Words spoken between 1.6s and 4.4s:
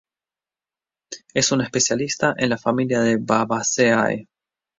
especialista en la familia de Fabaceae.